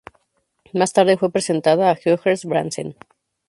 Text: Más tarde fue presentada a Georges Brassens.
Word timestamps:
Más 0.73 0.93
tarde 0.93 1.15
fue 1.15 1.29
presentada 1.31 1.91
a 1.91 1.95
Georges 1.95 2.45
Brassens. 2.45 2.95